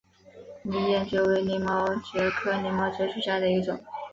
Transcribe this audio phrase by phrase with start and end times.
[0.63, 3.85] 拟岩蕨为鳞毛蕨科鳞毛蕨属下的一个种。